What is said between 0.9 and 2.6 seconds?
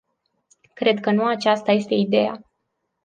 că nu aceasta este ideea.